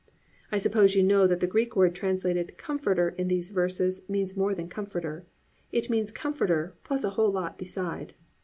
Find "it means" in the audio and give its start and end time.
5.71-6.11